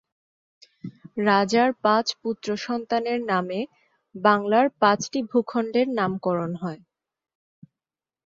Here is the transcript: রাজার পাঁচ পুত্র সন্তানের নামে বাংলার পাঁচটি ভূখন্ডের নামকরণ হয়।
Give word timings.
রাজার 1.21 1.69
পাঁচ 1.83 2.07
পুত্র 2.21 2.47
সন্তানের 2.65 3.19
নামে 3.31 3.59
বাংলার 4.15 4.67
পাঁচটি 4.81 5.19
ভূখন্ডের 5.29 5.87
নামকরণ 5.97 6.51
হয়। 6.61 6.81